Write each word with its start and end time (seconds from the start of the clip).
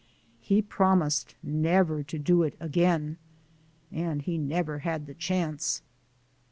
He 0.39 0.63
promised 0.63 1.35
never 1.43 2.01
to 2.01 2.17
do 2.17 2.41
it 2.41 2.57
again, 2.59 3.17
and 3.91 4.19
he 4.23 4.35
never 4.39 4.79
had 4.79 5.05
the 5.05 5.13
chance! 5.13 5.83